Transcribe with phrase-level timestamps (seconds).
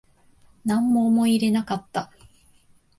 [0.65, 2.11] なんも思い入れなかった